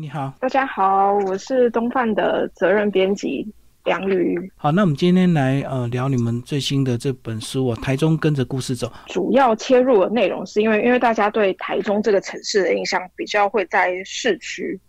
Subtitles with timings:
[0.00, 3.46] 你好，大家好，我是东范的责任编辑
[3.84, 4.50] 梁瑜。
[4.56, 8.86] 好，那我们今天来呃聊你们最新的这本书哦，《台中跟着故事走》。
[9.12, 14.80] 主要切入的内容是因为，因为大家对台中这个城市的印象比较会在市区。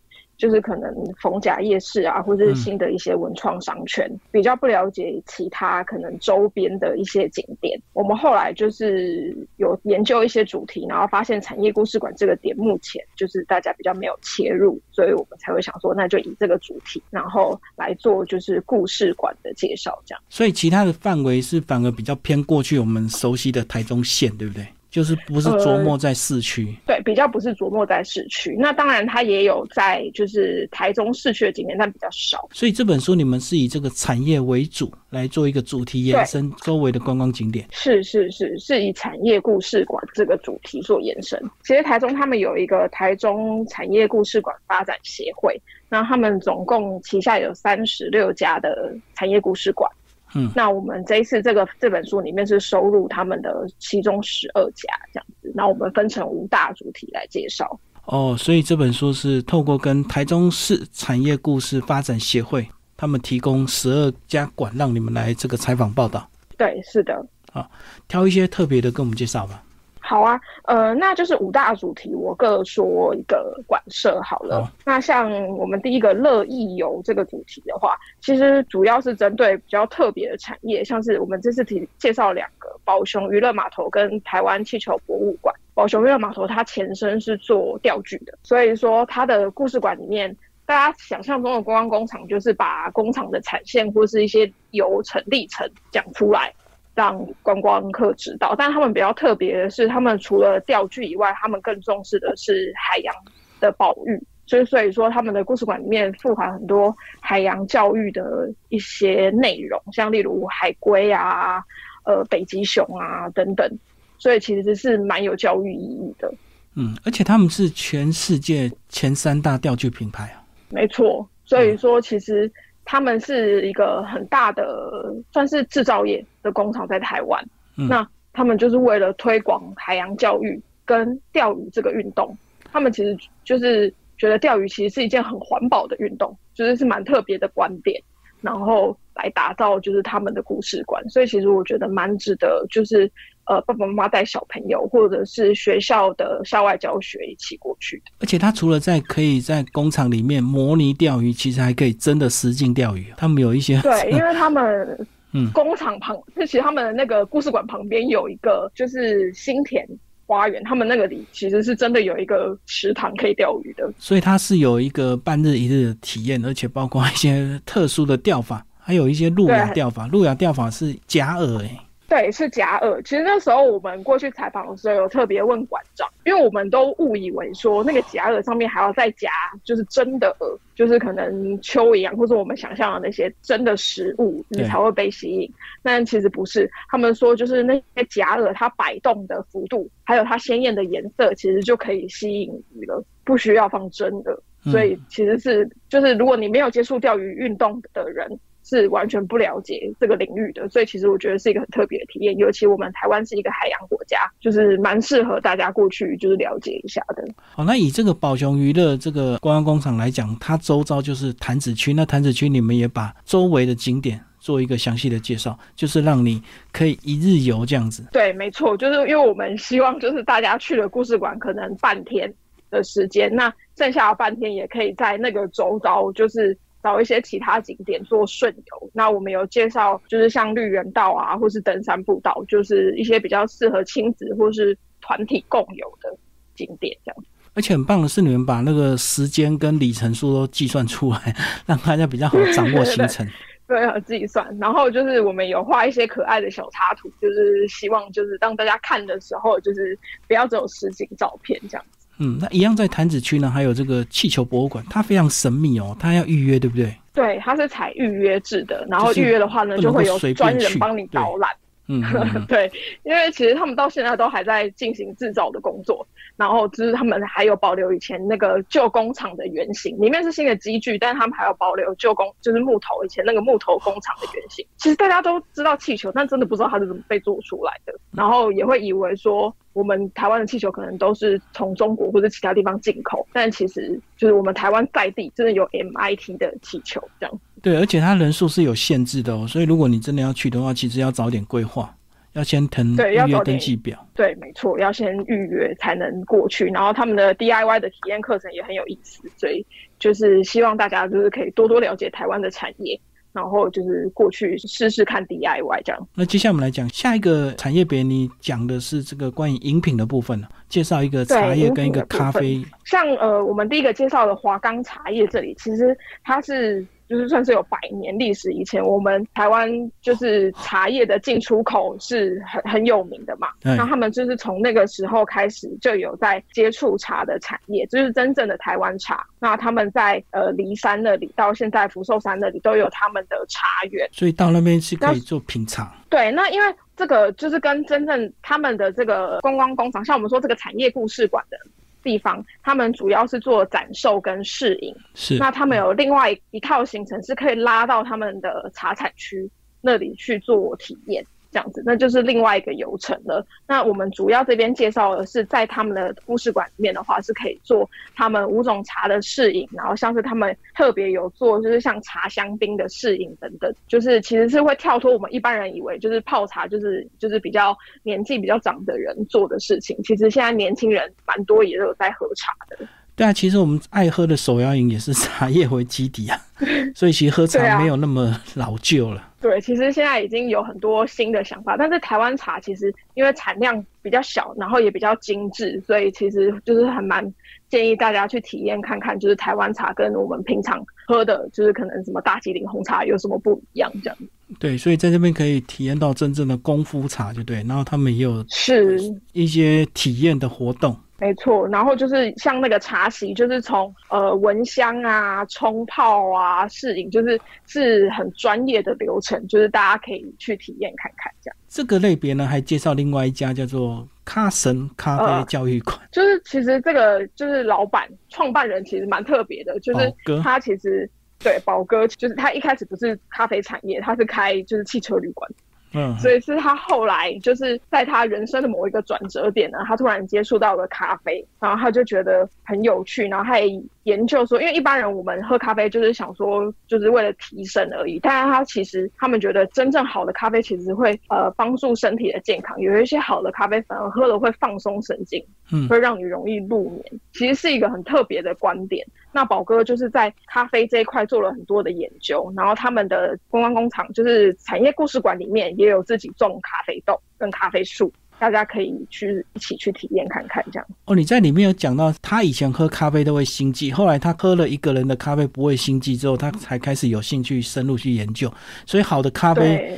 [0.42, 7.80] 就是可能逢甲夜市啊，或者是新的一些文创商圈，比较不了解其他可能周边的一些景点。
[7.94, 20.24] 我们后来就是有研究一些主题，然后发现产业故事馆这个点目前就是大家比较没有切入，所以我们才会想说，那就以这个主题，然后来做就是故事馆的介绍，这样。
[20.28, 24.66] 所以其他的范围是反而比较偏过去我们熟悉的台中县，对不对？
[24.92, 28.56] 就是不是琢磨在市区，对，比较不是琢磨在市区。
[28.60, 32.46] 那当然，它也有在就是台中市区的景点，但比较少。
[32.52, 37.66] 所以这本书你们是以这个产业为主来做一个主题延伸，周围的观光景点。
[37.72, 41.42] 是是是，是以产业故事馆这个主题做延伸。
[41.64, 49.90] 其实台中他们有一个台中产业故事馆发展协会，那他们总共旗下有三十六家的产业故事馆。
[50.34, 57.80] 嗯，那我们这一次这个这本书里面是收录他们的其中十二家这样子，那我们分成五大主题来介绍。
[58.06, 66.28] 哦，所以这本书是透过跟台中市产业故事发展协会他们提供十二家馆，让你们来这个采访报道。
[66.58, 67.26] 对，是的。
[67.54, 67.70] 啊，
[68.08, 69.64] 挑一些特别的跟我们介绍吧。
[70.12, 74.70] 好啊，呃，那就是五大主题，我各说一个馆舍好了。
[74.84, 85.56] 那像我们第一个乐意游这个主题的话，其实主要是针对比较特别的产业，像是我们这次提介绍两个宝熊娱乐码头跟台湾气球博物馆。
[85.74, 96.54] 宝熊娱乐码头它前身是做钓具的，所以说它的故事馆里面，大家想象中的观光工厂就是把工厂的产线或是一些流程历程讲出来。
[96.94, 103.16] 让观光客知道，但他们比较特别的是，他们除了钓具以外，他们更重视的是海洋
[103.60, 104.22] 的保育。
[104.46, 111.64] 所以，所以说他们的故事馆里面富含很多海洋教育的一些内容，像例如海龟啊、
[112.04, 113.80] 呃北极熊啊等等。
[114.18, 116.34] 所以其实是蛮有教育意义的。
[116.76, 120.44] 嗯，而且他们是全世界前三大钓具品牌啊。
[120.70, 122.52] 没错，所以说其实。
[122.92, 127.42] 他们是一个很大的，算是制造业的工厂在台湾。
[127.88, 132.38] 那他们就是为了推广海洋教育跟钓鱼这个运动，
[132.70, 138.04] 他们其实就是觉得钓鱼其实是一件很环保的运动，就是是蛮特别的观点，
[138.42, 141.02] 然后来打造就是他们的故事观。
[141.10, 143.10] 所以其实我觉得蛮值得，就是。
[143.52, 148.12] 呃，爸爸妈妈带小朋友，或者是学校的校外教学一起过去的。
[148.20, 153.08] 而且他除了在可以在工厂里面模拟钓鱼，其实还可以真的实境钓鱼。
[153.18, 159.86] 他们有一些对， 因为他们嗯，工厂旁，就其实他们的那个故事馆旁边有一个就是新田
[160.26, 163.94] 花园，他们那个里其实是真的有一个池塘可以钓鱼的。
[163.98, 170.08] 所以它是有一个半日一日的体验，而且包括一些特殊的钓法，还有一些路亚钓法。
[170.08, 171.78] 路亚钓法是假饵哎。
[172.12, 173.02] 对，是假饵。
[173.04, 179.30] 其实那时候我们过去采访的时候，有特别问馆长，因为我们都误以为说那个假饵上面还要再夹，
[179.64, 185.50] 就是真的饵，就是可能蚯蚓啊或者我们想象的那些真的食物，你才会被吸引。
[185.84, 194.38] 但其实不是，他们说就是那些假饵它摆动的幅度，还有它鲜艳的颜色，其实就可以吸引鱼了，不需要放真的。
[194.66, 198.38] 所以其实是就是如果你没有接触钓鱼运动的人。
[198.72, 202.38] 是完全不了解这个领域的，所以其实我觉得是一个很特别的体验。
[202.38, 207.28] 尤其我们台湾是一个海洋国家，就是蛮适合大家过去就是了解一下的。
[207.54, 211.94] 好，那以这个宝熊娱乐这个观光工厂来讲，它周遭就是潭子区。
[211.94, 218.06] 那潭子区你们也把周围的景点做一个详细的介绍，就是让你可以一日游这样子。
[218.14, 222.34] 对，没错，就是因为我们希望就是大家去了故事馆可能半天
[222.70, 226.58] 的时间，那剩下的半天也可以在那个周遭就是。
[226.84, 236.18] 找一些其他景点做顺游，那我们有介绍，就是像绿园道啊，或是登山步道，就是一些比较适合亲子或是团体共游的
[236.56, 237.24] 景点这样。
[237.54, 241.36] 而且很棒的是，你们把那个时间跟里程数都计算出来，
[241.66, 243.28] 让大家比较好掌握行程。
[243.68, 244.58] 对，自己算。
[244.60, 249.98] 然后就是我们有画一些可爱的小插图，就是希望就是让大家看的时候，就是
[250.28, 251.86] 不要只有实景照片这样。
[252.24, 256.96] 嗯，那一样在潭子区呢，还有这个气球博物馆，它非常神秘哦，它要预约，对不对？
[257.14, 261.50] 对，它是采预约制的，然后预约的话呢，就会有专人帮你导览。
[261.88, 262.02] 嗯，
[262.48, 262.72] 对，
[263.04, 274.66] 因为其实他们到现在都还在进行制造的工作，然后就是他们还有保留以前那个旧工厂的原型，里面是新的机具，但是他们还要保留旧工，就是木头以前那个木头工厂的原型。
[274.78, 287.40] 其实大家都知道气球，但真的不知道它是怎么被做出来的，然后也会以为说我们台湾的气球可能都是从中国或者其他地方进口，但其实就是我们台湾在地真的有 MIT 的气球这样。
[287.62, 291.94] 对，而且它人数是有限制的哦，所以如果你真的要去的话，其实要早点规划。
[292.34, 296.68] 要先腾预约登记表，对，没错，要先预约才能过去。
[296.68, 299.66] 然后他们的 DIY 的体验课程也很有意思，所以
[300.00, 302.98] 就是希望大家就是可以多多了解台湾的产业，
[303.34, 306.08] 然后就是过去试试看 DIY 这样。
[306.16, 310.48] 那接下来我们来讲下一个产业别，你讲的是这个关于饮品的部分呢？
[310.70, 312.64] 介绍一个茶叶跟一个咖啡。
[312.86, 316.86] 像呃，我们第一个介绍的华冈茶叶，这里其实它是。
[317.12, 319.70] 就是算是有百年历史，以前我们台湾
[320.02, 323.50] 就是茶叶的进出口是很很有名的嘛。
[323.62, 329.22] 那他们就是从那个时候开始就有在接触茶的产业，就是真正的台湾茶。
[329.40, 335.94] 那他们在呃骊山那里到现在福寿山那里都有他们的茶园，所以到那边是可以做品茶。
[336.10, 341.58] 对，那因为这个就是跟真正他们的这个观光工厂，像我们说这个产业故事馆的。
[342.04, 349.50] 地方，他们主要是做展售跟试饮，是那他们有另外一套行程，是可以拉到他们的茶产区
[349.82, 351.26] 那里去做体验。
[351.52, 353.46] 这样子，那就是另外一个流程了。
[353.68, 369.98] 那我们主要这边介绍的是，在他们的故事馆里面的话，是可以做他们五种茶的试饮，然后像是他们特别有做，就是像茶香槟的试饮等等，就是其实是会跳脱我们一般人以为就是泡茶就是就是比较年纪比较长的人做的事情。
[370.04, 372.78] 其实现在年轻人蛮多也有在喝茶的。
[373.22, 376.42] 对啊，其实我们爱喝的手摇饮也是茶叶为基底啊，
[376.96, 379.30] 所以其实喝茶没有那么老旧了。
[379.40, 387.24] 对，其实现在已经有很多新的想法，但是台湾茶其实因为产量比较小，然后也比较精致，所以其实就是很蛮
[387.70, 394.18] 建议大家去体验看看，就是台湾茶跟我们平常喝的，就是可能什么大吉岭红茶有什么不一样这样。
[394.58, 397.58] 对，所以在这边可以体验到真正的功夫茶，就对。
[397.68, 399.00] 然后他们也有是
[399.34, 400.98] 一些体验的活动。
[401.22, 411.56] 没错，然后就是像那个茶席，就是从呃闻香啊、冲泡啊、试饮，就是是很专业的流程，就是大家可以去体验看看这样。
[411.68, 421.08] 这个类别呢，还介绍另外一家叫做卡神咖啡教育馆，就是其实这个就是老板创办人其实蛮特别的，就是他其实
[421.38, 425.48] 对宝哥，就是他一开始不是咖啡产业，他是开就是汽车旅馆。
[425.94, 447.04] 嗯，所以是他后来就是在他人生的某一个转折点呢，他突然接触到了咖啡，然后他就觉得很有趣，然后他也研究说，因为一般人我们喝咖啡就是想说就是为了提神而已，但是他其实他们觉得真正好的咖啡其实会呃帮助身体的健康，有一些好的咖啡反而喝了会放松神经，嗯，会让你容易入眠，
[447.34, 449.06] 其实是一个很特别的观点。
[449.32, 460.88] 那宝哥就是在咖啡这一块做了很多的研究，然后他们的观光工厂就是产业故事馆里面也有自己种咖啡豆跟咖啡树，大家可以去一起去体验看看这样。
[461.06, 468.52] 哦，你在里面有讲到他以前喝咖啡都会心悸，后来他喝了一个人的咖啡不会心悸之后，他才开始有兴趣深入去研究，
[468.88, 469.96] 所以好的咖啡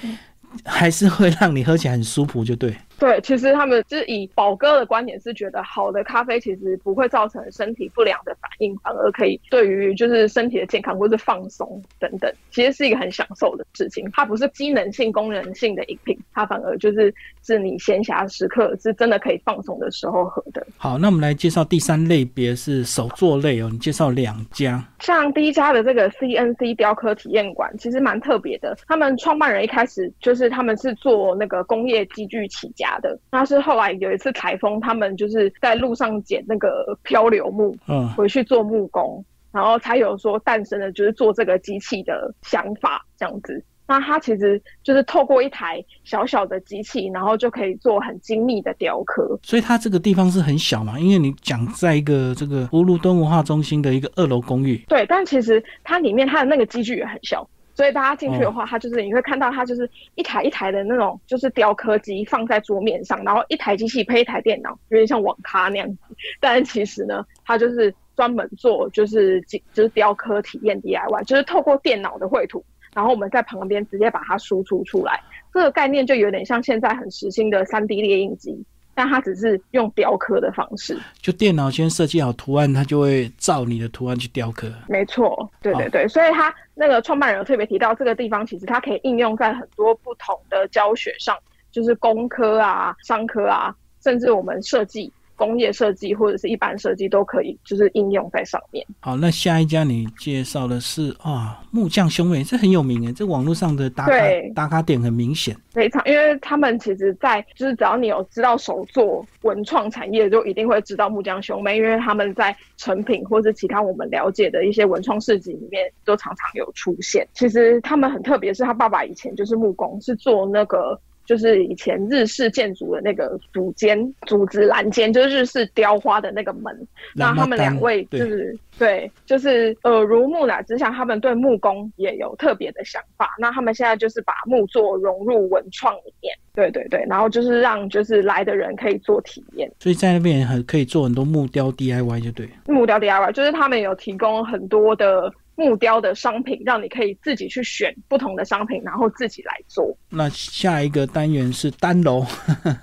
[0.66, 2.76] 还是会让你喝起来很舒服，就对。
[3.04, 14.10] 对，其实他们就是以宝哥的观点是觉得，好的咖啡其实不会造成身体不良的反应，反而可以对于就是身体的健康或是放松等等，其实是一个很享受的事情。
[14.14, 17.14] 它不是机能性、功能性的饮品，它反而就是
[17.46, 20.66] 是你闲暇时刻是真的可以放松的时候喝的。
[20.78, 28.76] 好，那我们来介绍第三类别是手作类哦，你介绍两家，像第一家的这个 CNC 雕刻体验馆，其实蛮特别的。
[28.88, 32.98] 他们创办人一开始就是他们是做那个工业机具起家。
[33.00, 43.62] 的，那是后来有一次台风，他们就是在路上捡那个漂流木，嗯，回去做木工，然后才有说诞生的，就是做这个机器的想法这样子。
[43.88, 49.40] 那它其实就是透过一台小小的机器，然后就可以做很精密的雕刻。
[49.44, 54.78] 所以它这个地方是很小嘛，因为你讲在一个这个葫芦墩文化中心的一个二楼公寓。
[54.88, 57.48] 对，但其实它里面它的那个机具也很小。
[57.76, 65.98] 所以大家进去的话，它就是你会看到它就是一台一台的那种，就是雕刻机放在桌面上，然后一台机器配一台电脑，有点像网咖那样子。
[66.40, 72.64] 但其实呢，它就是专门做就是就是雕刻体验 DIY，就是透过电脑的绘图，
[72.96, 75.20] 然后我们在旁边直接把它输出出来。
[75.54, 78.64] 这个概念就有点像现在很时兴的三 D 列印机。
[78.96, 84.72] 但它只是用雕刻的方式，就电脑先设计好图案，它就会照你的图案去雕刻。
[84.88, 91.36] 没错，对对对，所以它那个创办人有特别提到，这个地方其实它可以应用在很多不同的教学上，
[91.72, 95.12] 就是工科啊、商科啊，甚至我们设计。
[95.44, 98.86] 工业设计或者是一般设计都可以，就是应用在上面。
[99.02, 104.16] 好，那下一家你介绍的是啊，木匠兄妹，这很有名诶，这网络上的打卡
[104.56, 117.28] 打卡点很明显，非常，因为他们其实，在就是只要你有知道手作文创产业，就一定会知道木匠兄妹，因为他们在成品或者其他我们了解的一些文创市集里面都常常有出现。
[117.34, 120.98] 其实他们很特别，是他爸爸以前就是木工，是做那个。
[121.26, 126.88] 就是以前日式建筑的那个组间、组织栏间，就是日式雕花的那个门。
[127.16, 133.30] 那他们两位就是对，就是耳濡目染之下，他们对木工也有特别的想法。
[133.40, 139.72] 那他们现在就是把木作融入文创里面，对对对，然后就是让就是来的人可以做体验。
[139.80, 142.50] 所以在那边很可以做很多木雕 DIY，就对。
[142.68, 145.32] 木雕 DIY 就是他们有提供很多的。
[145.56, 149.96] 木雕的商品，让你可以自己去选不同的商品，然后自己来做。
[150.10, 152.26] 那下一个单元是单楼，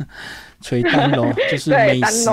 [0.60, 2.30] 垂单楼 就是美食。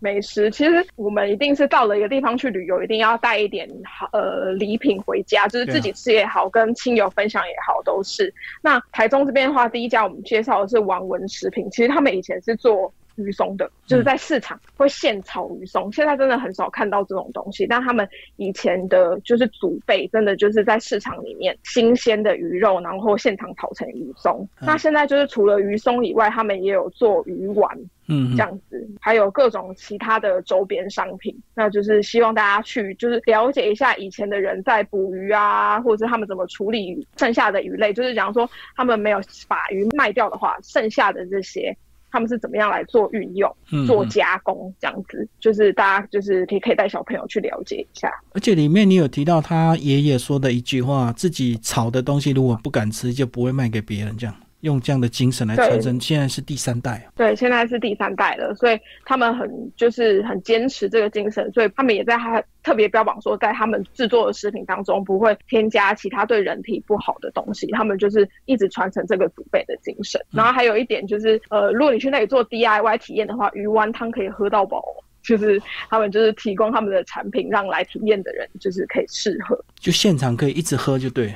[0.00, 8.32] 美食其实我们一定是到了一个地方去旅游，一定要带一点好呃礼品回家，就是自己吃也好，跟亲友分享也好，都是。
[8.62, 12.92] 那台中这边的话，第一家我们介绍的是王文食品，其实他们以前是做。
[13.18, 17.66] 鱼松的，就是在市场会现炒鱼松，现在真的很少看到这种东西。
[17.66, 24.48] 但他们以前的，就是祖辈，真的就是在市场里面新鲜的鱼肉，然后现场炒成鱼松。
[24.60, 27.76] 那现在就是除了鱼松以外，他们也有做鱼丸，
[28.08, 31.36] 嗯，这样子，还有各种其他的周边商品。
[31.54, 37.92] 那就是希望大家去，就是了解一下以前的人在捕鱼啊，或者是他们怎么处理剩下的鱼类。
[37.92, 41.76] 就是假如说他们没有把鱼卖掉的话，剩下的这些。
[42.18, 43.48] 他们是怎么样来做运用、
[43.86, 45.28] 做加工这样子？
[45.38, 48.10] 就是大家就是可以可以带小朋友去了解一下。
[48.32, 54.16] 而且里面你有提到他爷爷说的一句话：自己炒的东西如果不敢吃，就不会卖给别人。
[54.16, 54.34] 这样。
[54.60, 57.08] 用这样的精神来传承，现在是第三代。
[57.14, 67.70] 对，现在是第三代了，所以他们很就是很坚持这个精神，所以他们也在还特别标榜说，在他们制作的食品当中不会添加其他对人体不好的东西。
[67.72, 70.20] 他们就是一直传承这个祖辈的精神。
[70.32, 74.82] 然后还有一点就是，呃，如果你去那里做 DIY 体验的话，鱼丸汤可以喝到饱，
[75.22, 81.32] 就是他们就是提供他们的产品，让来体验的人就是可以试喝，就现场可以一直喝就对。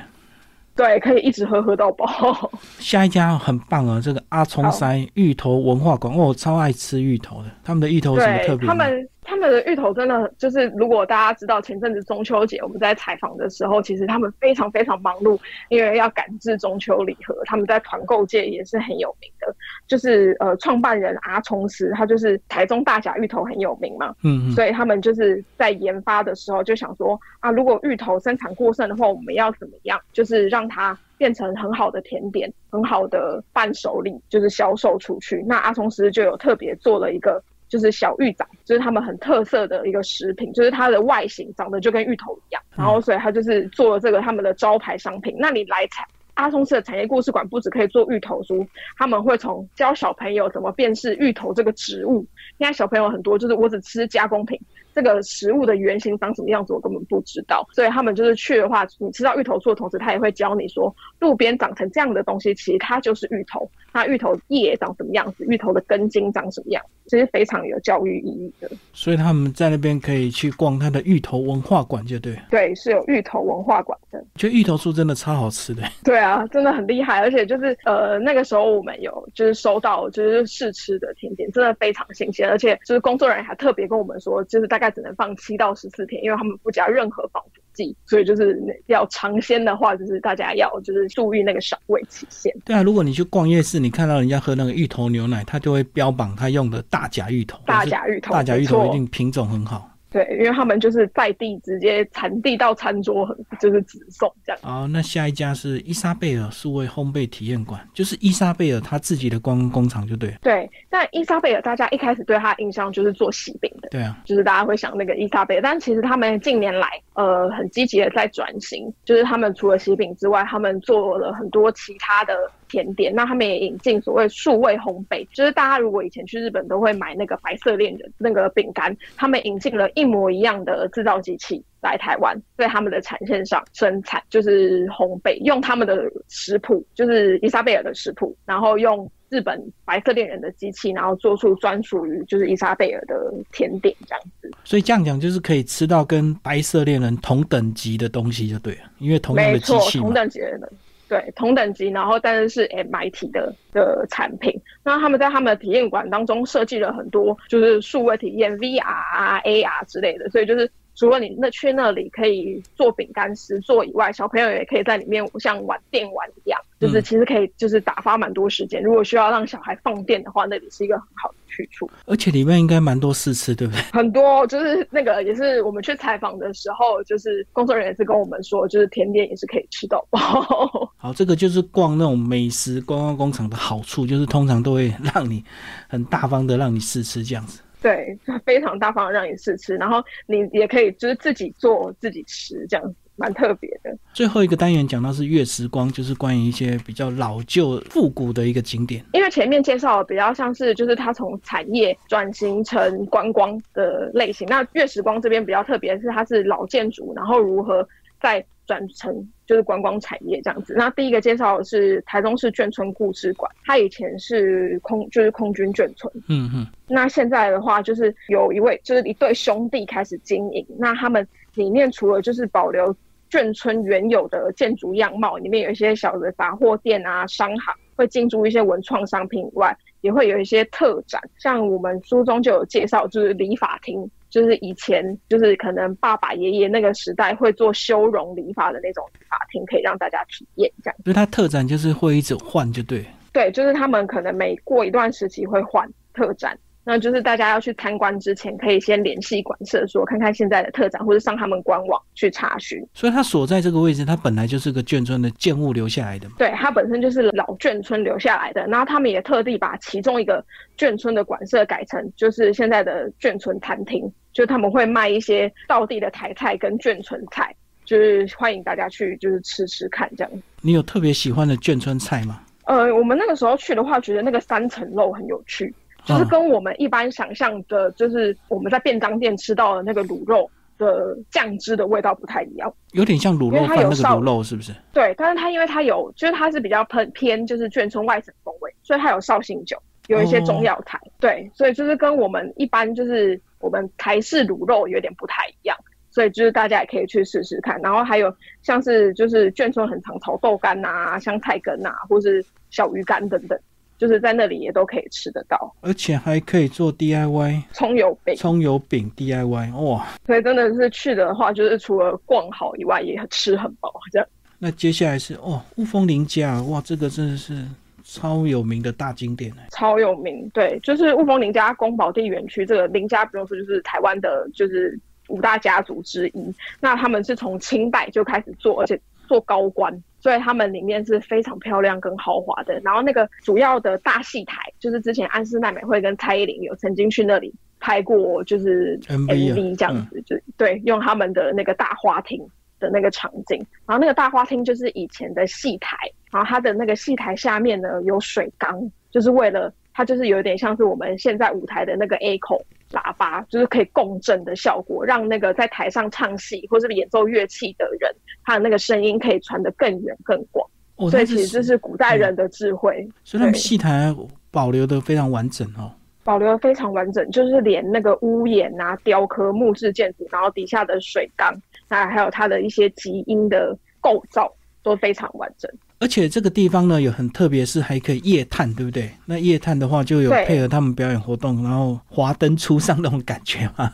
[0.75, 2.07] 对，可以一直喝喝到饱。
[2.79, 8.67] 下一家很棒啊，这个阿冲山芋头文化馆，我超爱吃芋头的，他们的芋头什么特别？
[8.67, 9.09] 他们。
[9.33, 17.35] 他们的芋头真的就是，如果大家知道前阵子中秋节我们在采访的时候，其实他们非常非常忙碌，因为要赶制中秋礼盒。
[17.45, 19.55] 他们在团购界也是很有名的，
[19.87, 35.43] 就是呃，创办人阿冲师，他就是台中大甲芋头很有名嘛，嗯，所以他们就是在研发的时候就想说啊，如果芋头生产过剩的话，我们要怎么样，就是让它变成很好的甜点，很好的伴手礼，就是销售出去。
[35.47, 37.43] 那阿松师就有特别做了一个。
[37.73, 45.35] 就是小芋仔，就是他们很特色的一个食品，就是它的外形长得就跟芋头一样，然后所以他就是做了这个他们的招牌商品。
[45.39, 48.63] 那你来采阿松市的产业故事馆，不止可以做芋头酥，
[48.95, 52.23] 他们会从教小朋友怎么辨识芋头这个植物。
[52.59, 54.59] 现在小朋友很多就是我只吃加工品。
[54.93, 57.67] 这个食物的原型长什么样子，我根本不知道。
[57.73, 63.69] 所以他们就是去的话，你吃到芋头树的同时，他也会教你说，路边长成这样的东西，其实它就是芋头。
[63.93, 65.45] 那芋头叶长什么样子？
[65.45, 66.83] 芋头的根茎长什么样？
[67.05, 68.69] 其实非常有教育意义的。
[68.93, 72.35] 所以他们在那边可以去逛他的芋头文化馆，就对。
[72.49, 74.23] 对，是有芋头文化馆的。
[74.35, 75.83] 就芋头树真的超好吃的。
[76.03, 92.53] 对啊，真的很厉害，而且就是呃那个时候我们有就是收到就是试吃的甜点，真的非常新鲜，而且就是工作人员还特别跟我们说，就是大概只能放七到十四天，因为他们不加任何防腐剂，所以就是要尝鲜的话，就是大家要就是注意那个赏味期限。
[92.65, 99.89] 对啊，如果你去逛夜市，你看到人家喝那个芋头牛奶，他就会标榜他用的大甲芋头，大甲芋头，大甲芋头一定品种很好。
[100.13, 103.27] 对，因为他们就是在地直接产地到餐桌，
[103.59, 104.61] 就是直送这样。
[104.61, 110.31] 好，那下一家是伊莎贝尔数位烘焙体验馆，就是伊莎贝尔他自己的光工厂，就对。
[110.41, 122.33] 对，那伊莎贝尔大家一开始对他印象就是做喜饼的，对啊，就是大家会想那个伊莎贝尔，但其实他们近年来呃很积极的在转型，就是他们除了喜饼之外，他们做了很多其他的。
[122.73, 144.49] 甜点，那他们也引进所谓数位烘焙，就是大家如果以前去日本都会买那个白色恋人那个饼干，他们引进了一模一样的制造机器来台湾，在他们的产线上生产，就是烘焙，用他们的食谱，就是伊莎贝尔的食谱，然后用日本白色恋人的机器，然后做出专属于就是伊莎贝尔的甜点这样子。
[144.63, 150.71] 所以这样讲就是可以吃到跟白色恋人同等级的东西就对了，因为同样的机器同等级的。
[151.13, 154.59] 对，同等级，然后但是是 MIT 的的产品。
[154.83, 160.67] 那他们在他们的体验馆当中设计了很多，就是数位体验 VR 啊、AR 之类的，所以就是。
[160.95, 168.81] 除了你那去那里可以做饼干师做以外，小朋友也可以在里面像玩电玩一样，就是其实可以就是打发蛮多时间。
[168.81, 171.89] 如果需要让小孩放电的话，那里是一个很好的去处。
[172.05, 173.81] 而且里面应该蛮多试吃，对不对？
[173.91, 180.19] 很多，就是那个也是我们去采访的时候，就是工作人员是跟我们说，就是甜点也是可以吃到饱。
[180.97, 185.43] 好，这个就是逛那种美食观光工厂的好处，就是通常都会让你
[185.87, 187.59] 很大方的让你试吃这样子。
[187.83, 193.95] 对，非常大方的让你试吃，然后你也可以就是自己做自己吃，这样子蛮特别的。
[194.13, 199.03] 最后一个单元讲到是月时光，就是关于一些比较老旧复古的一个景点。
[199.11, 207.85] 因为前面介绍比较像是就是它从产业转型成观光的类型，那月时光这边比较特别是它是老建筑，然后如何
[208.21, 209.13] 在转成
[209.45, 210.73] 就是观光产业这样子。
[210.77, 216.67] 那第一个介绍的是台中市眷村故事馆，它以前是空就是空军眷村，嗯嗯。
[216.87, 220.65] 那现在的话，就是有一位就是一对兄弟开始经营。
[220.77, 222.95] 那他们里面除了就是保留
[223.29, 231.21] 眷村原有的建筑样貌，里面有一些小的杂货店啊、商行，会进驻一些文创商品以外，也会有一些特展。
[231.37, 234.09] 像我们书中就有介绍，就是理发厅。
[234.33, 240.95] 就是以前，就是可能爸爸爷爷那个时代会做修容理发的那种理发厅，可以让大家体验这样。
[241.03, 243.05] 所以它特展就是会一直换，就对。
[243.31, 246.57] 对，就是他们可能每过一段时期会换特展。
[246.85, 252.85] 那就是大家要去参观之前，可以先联系馆舍，说看看现在的特展，或者上他们官网去查询。
[252.93, 256.35] 所以它所在这个位置，它本来就是个眷村的建物留下来的嘛。
[256.37, 258.67] 对，它本身就是老眷村留下来的。
[258.67, 260.43] 然后他们也特地把其中一个
[260.77, 270.31] 眷村的馆舍改成就是现在的眷村餐厅，就他们会卖一些道地的台菜跟眷村菜，就是欢迎大家去就是吃吃看这样。
[270.61, 272.41] 你有特别喜欢的眷村菜吗？
[272.65, 275.73] 呃，我们那个时候去的话，觉得那个三层肉很有趣。
[276.05, 284.73] 就是跟我们一般想象的，就是我们在便当店吃到的那个卤肉的酱汁的味道不太一样，有点像卤肉饭那个卤肉，是不是？
[284.91, 295.77] 对，但是它因为它有，就是它是比较偏偏就是眷村外省风味，所以它有绍兴酒，有一些中药材，对，所以就是跟我们一般就是我们台式卤肉有点不太一样，
[296.09, 297.79] 所以就是大家也可以去试试看。
[297.81, 303.57] 然后还有像是就是眷村很常炒豆干呐、香菜根呐，或是小鱼干等等。
[303.97, 308.35] 就是在那里也都可以吃得到，而且还可以做 DIY 葱油饼。
[308.35, 310.07] 葱油饼 DIY 哇！
[310.25, 314.27] 所以真的是去的话，就是除了逛好以外，也吃很饱这样。
[314.59, 317.65] 那接下来是哦，雾峰林家哇，这个真的是
[318.03, 326.53] 超有名的大景点超有名，对，就是雾峰林家宫保地园区这个林家不用说，就是台湾的，就是五大家族之一。
[326.79, 330.03] 那他们是从清代就开始做，而且做高官。
[330.23, 342.41] 所以他们里面是非常漂亮跟豪华的，然后那个主要的大戏台，就是之前安室奈美惠跟蔡依林有曾经去那里拍过，就是 MV 这样子，就对，用他们的那个大花厅
[342.79, 345.97] 的那个场景，然后那个大花厅就是以前的戏台，
[346.31, 352.63] 然后它的那个戏台下面呢有水缸，就是为了它就是有点像是我们现在舞台的那个 A 口。
[352.93, 358.09] 喇叭就是可以共振的效果，让那个在台上唱戏或是演奏乐器的人，
[358.45, 360.65] 他的那个声音可以传得更远更广。
[360.95, 363.05] 哦所以其实这是古代人的智慧。
[363.23, 364.15] 所以他们戏台
[364.51, 365.91] 保留的非常完整哦，
[366.23, 371.51] 保留的非常完整，就是连那个屋檐啊、雕刻木质建筑，然后底下的水缸，
[371.89, 374.53] 那还有它的一些基因的构造
[374.83, 375.69] 都非常完整。
[375.99, 379.09] 而且这个地方呢，有很特别，是还可以夜探，对不对？
[379.25, 383.89] 那夜探的话，就有配合他们表演活动，然后华灯初上那种感觉嘛。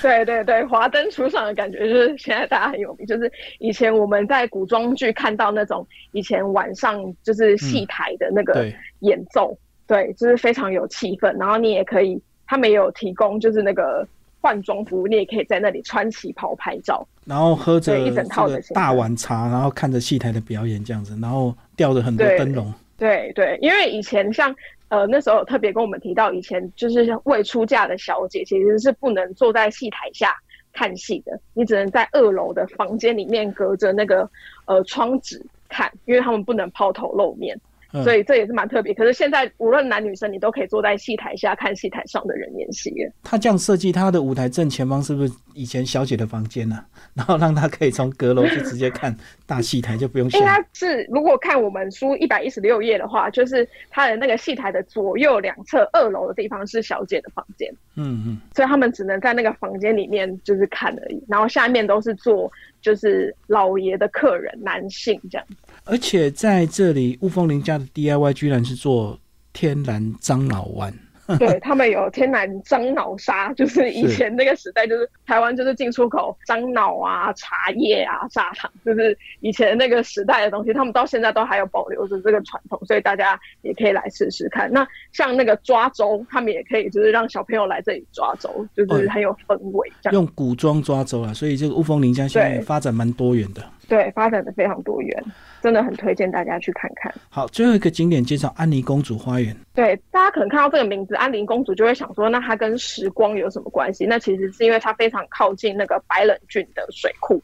[0.00, 9.56] 对对对，华灯初上的感觉就是现在大家很有名，就是以前我们在古装剧看到那种以前晚上就是戏台的那个演奏，
[9.86, 11.36] 对，就是非常有气氛。
[11.38, 14.06] 然后你也可以，他们也有提供就是那个
[14.40, 17.06] 换装服，你也可以在那里穿旗袍拍照。
[17.24, 22.72] 然后喝着一整套的大碗茶，然后看着戏台的表演这样子，然后吊着很多灯笼。
[22.96, 24.54] 对对，因为以前像
[24.88, 30.34] 呃那时候特别跟我们提到，以前就是未出嫁的小姐其实是不能坐在戏台下
[30.72, 34.28] 看戏的，你只能在二楼的房间里面隔着那个
[34.64, 37.60] 呃窗纸看，因为他们不能抛头露面。
[37.90, 38.92] 所以这也是蛮特别。
[38.94, 42.92] 可是现在无论男女生，你都可以坐在戏台下看戏台上的人演戏。
[43.22, 50.30] 他这样设计，他的舞台正前方是不是以前小姐的房间呢， 然后让她可以从阁楼就直接看大戏台，就不用。
[50.30, 57.68] 应该是如果看我们书一百一十六页的话，就是它的那个戏台的左右两侧二楼的地方是小姐的房间。
[57.96, 58.40] 嗯嗯。
[58.54, 65.46] 所以他们只能在那个房间里面就是看而已，然后下面都是坐就是老爷的客人，男性这样。
[65.84, 69.18] 而且在这里，雾峰林家的 DIY 居然是做
[69.52, 70.92] 天然樟脑丸。
[71.38, 84.72] 对他们有天然樟脑沙， 就是以前那个时代，就是台湾就是进出口樟脑啊、茶叶啊、砂糖，就是以前那个时代的东西，他们到现在都还有保留着这个传统，所以大家也可以来试试看。
[84.72, 89.92] 那像那个抓周，他们也可以就是让小朋友来这里抓周，就是很有氛围。
[90.00, 93.62] 这样用古装抓周啊，所以这个雾峰林家现在发展蛮多元的。
[93.86, 95.24] 对，发展的非常多元，
[95.62, 97.12] 真的很推荐大家去看看。
[97.28, 99.56] 好，最后一个景点介绍安妮公主花园。
[99.74, 104.06] 对，大家可能看到这个名字安妮公主，就会想说，那它跟时光有什么关系？
[104.06, 107.42] 那其实是因为它非常靠近那个白冷郡的水库。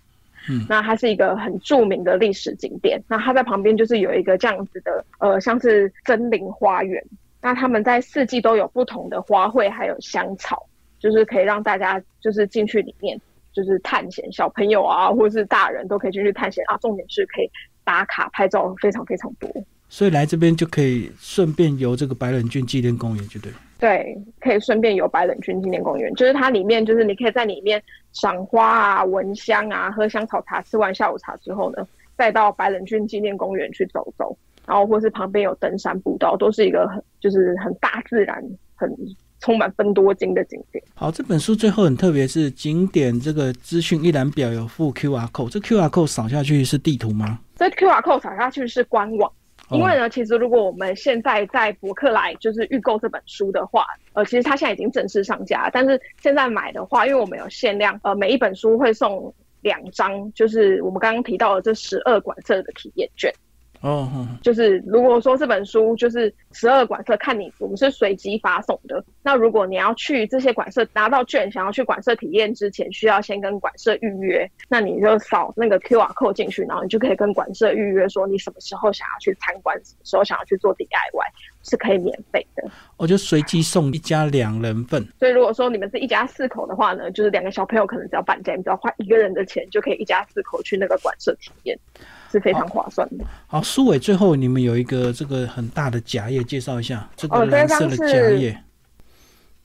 [0.49, 3.03] 嗯，那它是一个很著名的历史景点。
[3.09, 7.03] 那它在旁边就是有一个这样子的，呃，像是森林花园。
[7.41, 10.67] 那他们在四季都有不同的花卉，还有香草，
[10.99, 13.21] 就是可以让大家就是进去里面。
[13.55, 16.77] 就是探险，小朋友啊，或者是大人都可以进去探险啊。
[16.79, 17.49] 重点是可以
[17.85, 19.49] 打卡拍照，非常非常多。
[19.89, 23.53] 所以来这边就可以顺便游这个白冷郡纪念公园，就对。
[23.79, 38.43] 对，可以顺便游白冷郡纪念公园，就是它里面就是你可以在里面赏花啊、闻香啊、喝香草茶，吃完下午茶之后呢，再到白冷郡纪念公园去走走，然后或是旁边有登山步道，都是一个很就是很大自然
[38.75, 38.91] 很。
[39.45, 40.83] 充满分多金的景点。
[40.95, 47.39] 好，这本书最后很特别，是景点这个资讯一览表有附 Q R code，这 Q R code 扫下去是地图吗？
[47.57, 49.31] 这 Q R code 扫下去是官网。
[49.71, 55.71] 因为呢，其实如果我们现在在博客来就是预购这本书的话，呃，其实它现在已经正式上架。
[55.71, 63.33] 但是现在买的话，因为我们有限量，呃，每一本书会送两张，就是我们刚刚提到的这十二馆舍的体验券。
[63.85, 69.05] 哦，就是如果说这本书就是十二馆舍，看你我们是随机发送的。
[69.23, 74.51] 那如果你要去这些馆舍拿到券，想要去馆舍体验之前，需要先跟馆舍预约。
[74.71, 81.27] 那你就扫那个 Q R code 进去，然后你就可以跟馆舍预约，说你什么时候想要去参观，什么时候想要去做 D I Y，
[81.63, 82.67] 是可以免费的。
[82.97, 85.07] 我就随机送一家两人份。
[85.19, 91.79] 所以如果说你们是一家四口的话呢，就是两个小朋友可能只要半价，你只要花一个人的钱，就可以一家四口去那个馆舍体验。
[92.35, 93.25] 是非常划算的。
[93.47, 98.61] 好，苏伟，最后你们有一个这个很大的夹页，介绍一下这个蓝色的夹页。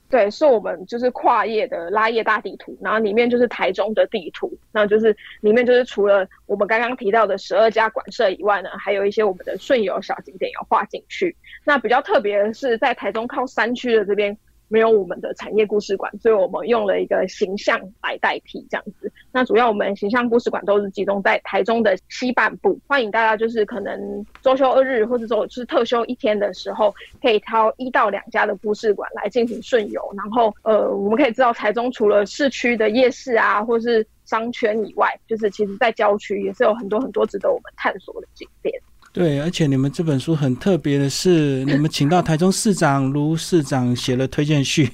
[0.08, 11.34] 对，是我们就是跨页的拉页大地图，然后里面就是台中的地图，那就是里面就是除了我们刚刚提到的十二家馆舍以外呢，还有一些我们的顺游小景点要画进去。
[11.64, 14.36] 那比较特别的是，在台中靠山区的这边。
[14.70, 19.12] 没有我们的产业故事馆，所以我们用了一个形象来代替这样子。
[19.32, 30.00] 那主要我们形象故事馆都是集中在台中的西半部，欢迎大家就是可能周休二日或者说是特休一天的时候，可以挑一到两家的故事馆来进行顺游。
[30.16, 38.80] 然后呃，我们可以知道台中除了市区的夜市啊，或是商圈以外，就是其实在郊区也是有很多很多值得我们探索的景点。
[39.12, 44.88] 对，而且你们这本书很特别的是， 你们请到台中市长卢市长写了推荐序。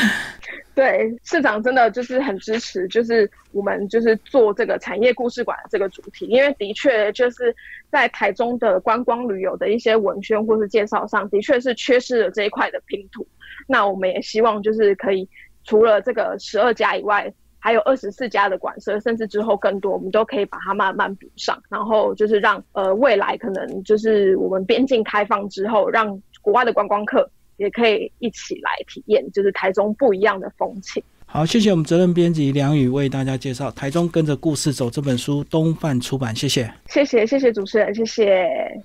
[0.74, 7.54] 对，市长真的就是很支持，就是我们就是做这个产业故事馆这个主题，因为的确就是
[7.90, 13.26] 在台中的观光旅游的一些文宣或是介绍上，的确是缺失了这一块的拼图。
[13.66, 15.26] 那我们也希望就是可以
[15.64, 17.32] 除了这个十二家以外。
[17.66, 21.60] 还有二十四家的馆舍，甚至之后更多，我们都可以把它慢慢补上。
[21.68, 31.02] 然后就是让呃未来可能就是我们边境开放之后，让国外的观光客也可以一起来体验，就是台中不一样的风情。
[31.24, 36.32] 好，谢谢我们责任编辑梁宇为大家介绍《台中跟着故事走》这本书，东范出版。
[36.36, 38.80] 谢谢，谢谢，谢谢主持人，谢谢。